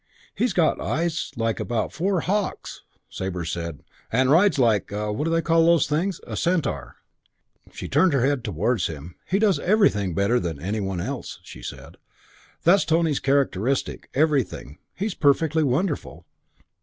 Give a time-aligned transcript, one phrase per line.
[0.33, 5.29] He's got eyes like about four hawks!" Sabre said, "And rides like a what do
[5.29, 6.19] they call those things?
[6.25, 6.95] like a centaur."
[7.71, 9.13] She turned her head towards him.
[9.27, 11.97] "He does everything better than any one else," she said.
[12.63, 14.09] "That's Tony's characteristic.
[14.15, 14.79] Everything.
[14.95, 16.25] He's perfectly wonderful."